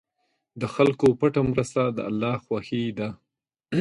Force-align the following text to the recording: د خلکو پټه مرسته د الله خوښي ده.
د 0.61 0.63
خلکو 0.75 1.07
پټه 1.19 1.41
مرسته 1.51 1.81
د 1.89 1.99
الله 2.09 2.33
خوښي 2.45 2.83
ده. 2.97 3.09